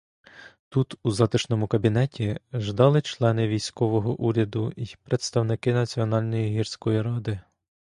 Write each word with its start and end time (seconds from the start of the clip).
Тут, 0.69 0.95
у 1.03 1.11
затишному 1.11 1.67
кабінеті, 1.67 2.39
ждали 2.53 3.01
члени 3.01 3.47
військового 3.47 4.13
уряду 4.19 4.73
й 4.75 4.95
представники 5.03 5.73
національної 5.73 6.57
гірської 6.59 7.01
ради. 7.01 7.39